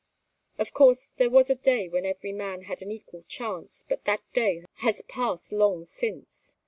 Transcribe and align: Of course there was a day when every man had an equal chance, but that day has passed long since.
Of 0.57 0.73
course 0.73 1.11
there 1.17 1.29
was 1.29 1.51
a 1.51 1.55
day 1.55 1.87
when 1.87 2.07
every 2.07 2.31
man 2.31 2.63
had 2.63 2.81
an 2.81 2.89
equal 2.89 3.21
chance, 3.27 3.85
but 3.87 4.05
that 4.05 4.23
day 4.33 4.65
has 4.77 5.03
passed 5.03 5.51
long 5.51 5.85
since. 5.85 6.55